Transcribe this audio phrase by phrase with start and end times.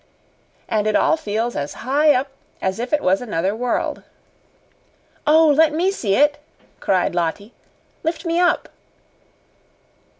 [0.67, 4.01] And it all feels as high up as if it was another world."
[5.27, 6.39] "Oh, let me see it!"
[6.79, 7.53] cried Lottie.
[8.01, 8.69] "Lift me up!"